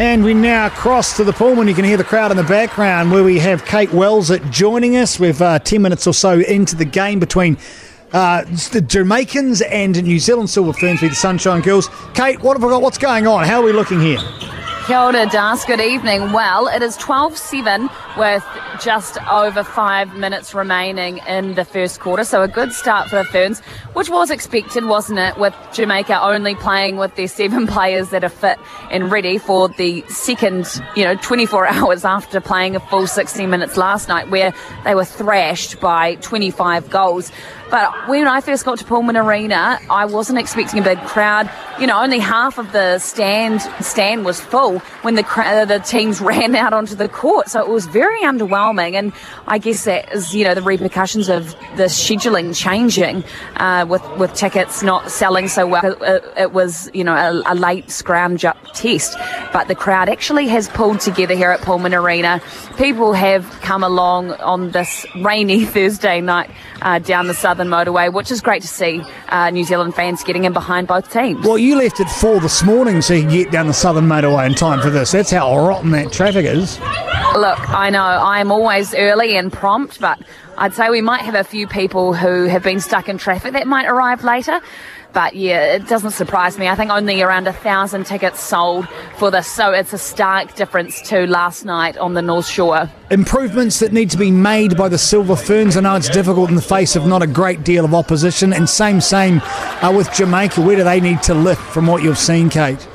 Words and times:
And 0.00 0.24
we 0.24 0.32
now 0.32 0.70
cross 0.70 1.14
to 1.18 1.24
the 1.24 1.32
Pulman. 1.32 1.68
You 1.68 1.74
can 1.74 1.84
hear 1.84 1.98
the 1.98 2.04
crowd 2.04 2.30
in 2.30 2.38
the 2.38 2.42
background 2.42 3.12
where 3.12 3.22
we 3.22 3.38
have 3.38 3.66
Kate 3.66 3.92
Wells 3.92 4.30
at 4.30 4.42
joining 4.50 4.96
us. 4.96 5.20
We've 5.20 5.42
uh, 5.42 5.58
10 5.58 5.82
minutes 5.82 6.06
or 6.06 6.14
so 6.14 6.40
into 6.40 6.74
the 6.74 6.86
game 6.86 7.20
between 7.20 7.58
uh, 8.14 8.44
the 8.72 8.80
Jamaicans 8.80 9.60
and 9.60 10.02
New 10.02 10.18
Zealand 10.18 10.48
Silver 10.48 10.72
Ferns 10.72 11.00
v 11.00 11.08
the 11.08 11.14
Sunshine 11.14 11.60
Girls. 11.60 11.90
Kate, 12.14 12.40
what 12.40 12.54
have 12.54 12.62
we 12.62 12.70
got? 12.70 12.80
What's 12.80 12.96
going 12.96 13.26
on? 13.26 13.44
How 13.44 13.60
are 13.60 13.64
we 13.64 13.74
looking 13.74 14.00
here? 14.00 14.20
Kia 14.86 14.98
ora, 14.98 15.26
Das. 15.26 15.64
Good 15.66 15.80
evening. 15.80 16.32
Well, 16.32 16.66
it 16.66 16.82
is 16.82 16.96
12-7 16.96 17.90
with 18.16 18.44
just 18.82 19.22
over 19.30 19.62
five 19.62 20.16
minutes 20.16 20.54
remaining 20.54 21.18
in 21.28 21.54
the 21.54 21.64
first 21.64 22.00
quarter. 22.00 22.24
So 22.24 22.42
a 22.42 22.48
good 22.48 22.72
start 22.72 23.08
for 23.08 23.16
the 23.16 23.24
Ferns, 23.24 23.60
which 23.92 24.08
was 24.08 24.30
expected, 24.30 24.86
wasn't 24.86 25.18
it, 25.18 25.36
with 25.36 25.54
Jamaica 25.72 26.20
only 26.22 26.54
playing 26.54 26.96
with 26.96 27.14
their 27.14 27.28
seven 27.28 27.66
players 27.68 28.08
that 28.08 28.24
are 28.24 28.30
fit 28.30 28.58
and 28.90 29.12
ready 29.12 29.38
for 29.38 29.68
the 29.68 30.02
second, 30.08 30.66
you 30.96 31.04
know, 31.04 31.14
24 31.16 31.66
hours 31.68 32.04
after 32.04 32.40
playing 32.40 32.74
a 32.74 32.80
full 32.80 33.06
60 33.06 33.46
minutes 33.46 33.76
last 33.76 34.08
night 34.08 34.30
where 34.30 34.52
they 34.84 34.94
were 34.94 35.04
thrashed 35.04 35.78
by 35.80 36.16
25 36.16 36.88
goals. 36.90 37.30
But 37.70 38.08
when 38.08 38.26
I 38.26 38.40
first 38.40 38.64
got 38.64 38.78
to 38.78 38.84
Pulman 38.84 39.22
Arena, 39.22 39.78
I 39.88 40.06
wasn't 40.06 40.40
expecting 40.40 40.80
a 40.80 40.82
big 40.82 40.98
crowd. 41.02 41.48
You 41.80 41.86
know, 41.86 42.00
only 42.00 42.18
half 42.18 42.58
of 42.58 42.72
the 42.72 42.98
stand 42.98 43.62
stand 43.80 44.24
was 44.24 44.38
full 44.38 44.80
when 45.00 45.14
the 45.14 45.22
the 45.66 45.78
teams 45.78 46.20
ran 46.30 46.54
out 46.54 46.72
onto 46.72 46.94
the 46.94 47.08
court. 47.08 47.48
So 47.48 47.60
it 47.60 47.68
was 47.68 47.86
very 47.86 48.20
underwhelming. 48.20 48.94
And 48.94 49.12
I 49.46 49.58
guess 49.58 49.84
that 49.84 50.12
is, 50.12 50.34
you 50.34 50.44
know, 50.44 50.54
the 50.54 50.62
repercussions 50.62 51.28
of 51.30 51.52
the 51.76 51.84
scheduling 51.84 52.54
changing 52.54 53.24
uh, 53.56 53.86
with 53.88 54.02
with 54.18 54.34
tickets 54.34 54.82
not 54.82 55.10
selling 55.10 55.48
so 55.48 55.66
well. 55.66 55.84
It, 56.02 56.24
it 56.36 56.52
was, 56.52 56.90
you 56.92 57.02
know, 57.02 57.14
a, 57.14 57.52
a 57.52 57.54
late 57.54 57.90
scrounge 57.90 58.44
up 58.44 58.58
test. 58.74 59.16
But 59.52 59.68
the 59.68 59.74
crowd 59.74 60.08
actually 60.10 60.48
has 60.48 60.68
pulled 60.68 61.00
together 61.00 61.34
here 61.34 61.50
at 61.50 61.60
Pulman 61.60 61.98
Arena. 61.98 62.42
People 62.76 63.14
have 63.14 63.48
come 63.62 63.82
along 63.82 64.32
on 64.32 64.70
this 64.72 65.06
rainy 65.16 65.64
Thursday 65.74 66.20
night 66.20 66.50
uh, 66.82 66.98
down 66.98 67.26
the 67.26 67.34
southern 67.34 67.68
motorway, 67.68 68.12
which 68.12 68.30
is 68.30 68.40
great 68.40 68.62
to 68.62 68.68
see 68.68 69.02
uh, 69.28 69.50
New 69.50 69.64
Zealand 69.64 69.94
fans 69.94 70.22
getting 70.22 70.44
in 70.44 70.52
behind 70.52 70.86
both 70.86 71.12
teams. 71.12 71.46
Well, 71.46 71.58
you 71.58 71.69
left 71.74 72.00
at 72.00 72.10
four 72.10 72.40
this 72.40 72.62
morning 72.62 73.02
so 73.02 73.14
you 73.14 73.22
can 73.22 73.30
get 73.30 73.50
down 73.50 73.66
the 73.66 73.72
southern 73.74 74.06
motorway 74.06 74.46
in 74.46 74.54
time 74.54 74.80
for 74.80 74.90
this. 74.90 75.12
That's 75.12 75.30
how 75.30 75.56
rotten 75.56 75.90
that 75.92 76.12
traffic 76.12 76.46
is. 76.46 76.78
Look, 76.78 77.70
I 77.70 77.90
know 77.90 78.02
I'm 78.02 78.50
always 78.50 78.94
early 78.94 79.36
and 79.36 79.52
prompt, 79.52 80.00
but 80.00 80.20
I'd 80.60 80.74
say 80.74 80.90
we 80.90 81.00
might 81.00 81.22
have 81.22 81.34
a 81.34 81.42
few 81.42 81.66
people 81.66 82.12
who 82.12 82.44
have 82.44 82.62
been 82.62 82.80
stuck 82.80 83.08
in 83.08 83.16
traffic 83.16 83.54
that 83.54 83.66
might 83.66 83.86
arrive 83.86 84.22
later. 84.22 84.60
But 85.14 85.34
yeah, 85.34 85.72
it 85.72 85.88
doesn't 85.88 86.10
surprise 86.10 86.58
me. 86.58 86.68
I 86.68 86.74
think 86.74 86.90
only 86.90 87.22
around 87.22 87.46
a 87.46 87.52
thousand 87.52 88.04
tickets 88.04 88.40
sold 88.40 88.86
for 89.16 89.30
this, 89.30 89.46
so 89.46 89.72
it's 89.72 89.94
a 89.94 89.98
stark 89.98 90.54
difference 90.56 91.00
to 91.08 91.26
last 91.26 91.64
night 91.64 91.96
on 91.96 92.12
the 92.12 92.20
North 92.20 92.46
Shore. 92.46 92.90
Improvements 93.10 93.80
that 93.80 93.94
need 93.94 94.10
to 94.10 94.18
be 94.18 94.30
made 94.30 94.76
by 94.76 94.90
the 94.90 94.98
Silver 94.98 95.34
Ferns. 95.34 95.78
I 95.78 95.80
know 95.80 95.96
it's 95.96 96.10
difficult 96.10 96.50
in 96.50 96.56
the 96.56 96.62
face 96.62 96.94
of 96.94 97.06
not 97.06 97.22
a 97.22 97.26
great 97.26 97.64
deal 97.64 97.86
of 97.86 97.94
opposition, 97.94 98.52
and 98.52 98.68
same 98.68 99.00
same 99.00 99.40
uh, 99.82 99.92
with 99.96 100.12
Jamaica. 100.12 100.60
Where 100.60 100.76
do 100.76 100.84
they 100.84 101.00
need 101.00 101.22
to 101.22 101.34
lift 101.34 101.62
from 101.62 101.86
what 101.86 102.02
you've 102.02 102.18
seen, 102.18 102.50
Kate? 102.50 102.86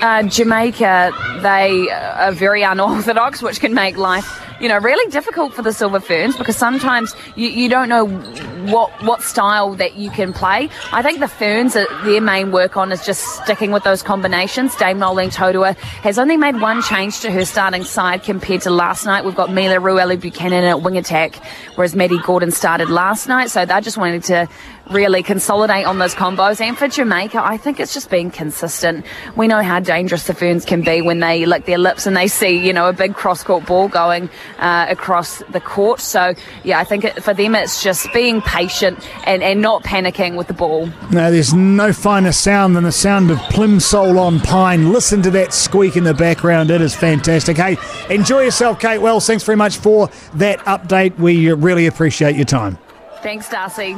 Uh, 0.00 0.22
Jamaica, 0.22 1.12
they 1.44 1.90
are 1.90 2.32
very 2.32 2.62
unorthodox, 2.62 3.40
which 3.46 3.60
can 3.60 3.74
make 3.74 3.96
life 3.96 4.40
you 4.60 4.68
know, 4.68 4.78
really 4.78 5.10
difficult 5.10 5.52
for 5.52 5.62
the 5.62 5.72
Silver 5.72 6.00
Ferns 6.00 6.36
because 6.36 6.56
sometimes 6.56 7.14
you, 7.36 7.48
you 7.48 7.68
don't 7.68 7.88
know 7.88 8.06
what 8.06 8.90
what 9.02 9.22
style 9.22 9.74
that 9.74 9.96
you 9.96 10.10
can 10.10 10.32
play. 10.32 10.70
I 10.92 11.02
think 11.02 11.20
the 11.20 11.28
Ferns, 11.28 11.76
uh, 11.76 11.84
their 12.04 12.20
main 12.20 12.52
work 12.52 12.76
on 12.76 12.92
is 12.92 13.04
just 13.04 13.42
sticking 13.42 13.72
with 13.72 13.82
those 13.82 14.02
combinations. 14.02 14.74
Dame 14.76 14.98
Noeline 14.98 15.30
Taurua 15.30 15.76
has 15.76 16.18
only 16.18 16.36
made 16.36 16.60
one 16.60 16.82
change 16.82 17.20
to 17.20 17.30
her 17.30 17.44
starting 17.44 17.84
side 17.84 18.22
compared 18.22 18.62
to 18.62 18.70
last 18.70 19.04
night. 19.04 19.24
We've 19.24 19.34
got 19.34 19.52
Mila 19.52 19.76
Reuelu-Buchanan 19.76 20.64
at 20.64 20.82
wing 20.82 20.96
attack, 20.96 21.36
whereas 21.74 21.94
Maddie 21.94 22.20
Gordon 22.24 22.50
started 22.50 22.88
last 22.88 23.26
night. 23.26 23.50
So 23.50 23.66
they're 23.66 23.80
just 23.80 23.96
wanting 23.96 24.22
to 24.22 24.48
really 24.90 25.22
consolidate 25.22 25.86
on 25.86 25.98
those 25.98 26.14
combos. 26.14 26.60
And 26.60 26.76
for 26.76 26.88
Jamaica, 26.88 27.42
I 27.42 27.56
think 27.56 27.80
it's 27.80 27.94
just 27.94 28.10
being 28.10 28.30
consistent. 28.30 29.04
We 29.36 29.48
know 29.48 29.62
how 29.62 29.80
dangerous 29.80 30.26
the 30.26 30.34
Ferns 30.34 30.64
can 30.64 30.82
be 30.82 31.00
when 31.00 31.20
they 31.20 31.33
lick 31.40 31.66
their 31.66 31.78
lips 31.78 32.06
and 32.06 32.16
they 32.16 32.28
see, 32.28 32.56
you 32.56 32.72
know, 32.72 32.88
a 32.88 32.92
big 32.92 33.14
cross 33.14 33.42
court 33.42 33.66
ball 33.66 33.88
going 33.88 34.30
uh, 34.58 34.86
across 34.88 35.38
the 35.50 35.60
court. 35.60 36.00
So, 36.00 36.34
yeah, 36.62 36.78
I 36.78 36.84
think 36.84 37.04
it, 37.04 37.22
for 37.22 37.34
them 37.34 37.54
it's 37.54 37.82
just 37.82 38.12
being 38.12 38.40
patient 38.42 38.98
and, 39.26 39.42
and 39.42 39.60
not 39.60 39.82
panicking 39.84 40.36
with 40.36 40.46
the 40.46 40.54
ball. 40.54 40.86
Now, 41.10 41.30
there's 41.30 41.52
no 41.52 41.92
finer 41.92 42.32
sound 42.32 42.76
than 42.76 42.84
the 42.84 42.92
sound 42.92 43.30
of 43.30 43.38
Plimsoll 43.38 44.18
on 44.18 44.40
Pine. 44.40 44.92
Listen 44.92 45.22
to 45.22 45.30
that 45.32 45.52
squeak 45.52 45.96
in 45.96 46.04
the 46.04 46.14
background. 46.14 46.70
It 46.70 46.80
is 46.80 46.94
fantastic. 46.94 47.56
Hey, 47.56 47.76
enjoy 48.10 48.42
yourself, 48.42 48.80
Kate 48.80 48.98
Wells. 48.98 49.26
Thanks 49.26 49.44
very 49.44 49.56
much 49.56 49.76
for 49.76 50.08
that 50.34 50.58
update. 50.60 51.18
We 51.18 51.52
really 51.52 51.86
appreciate 51.86 52.36
your 52.36 52.44
time. 52.44 52.78
Thanks, 53.22 53.48
Darcy. 53.48 53.96